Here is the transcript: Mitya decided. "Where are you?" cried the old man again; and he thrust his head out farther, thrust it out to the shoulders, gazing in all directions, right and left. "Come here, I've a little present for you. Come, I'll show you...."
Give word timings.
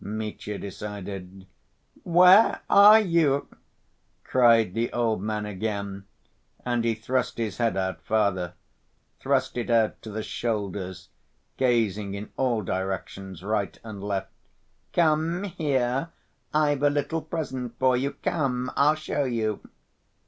Mitya 0.03 0.57
decided. 0.57 1.45
"Where 2.03 2.61
are 2.71 2.99
you?" 2.99 3.47
cried 4.23 4.73
the 4.73 4.91
old 4.91 5.21
man 5.21 5.45
again; 5.45 6.05
and 6.65 6.83
he 6.83 6.95
thrust 6.95 7.37
his 7.37 7.57
head 7.59 7.77
out 7.77 8.01
farther, 8.01 8.55
thrust 9.19 9.57
it 9.57 9.69
out 9.69 10.01
to 10.01 10.09
the 10.09 10.23
shoulders, 10.23 11.09
gazing 11.57 12.15
in 12.15 12.31
all 12.35 12.63
directions, 12.63 13.43
right 13.43 13.77
and 13.83 14.03
left. 14.03 14.31
"Come 14.91 15.43
here, 15.43 16.09
I've 16.51 16.81
a 16.81 16.89
little 16.89 17.21
present 17.21 17.77
for 17.77 17.95
you. 17.95 18.13
Come, 18.23 18.71
I'll 18.75 18.95
show 18.95 19.25
you...." 19.25 19.59